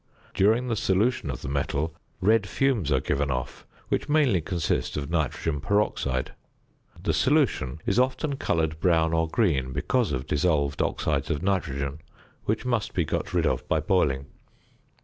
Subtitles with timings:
[0.33, 5.11] During the solution of the metal red fumes are given off, which mainly consist of
[5.11, 6.33] nitrogen peroxide.
[6.99, 12.01] The solution is often coloured brown or green because of dissolved oxides of nitrogen,
[12.45, 14.25] which must be got rid of by boiling.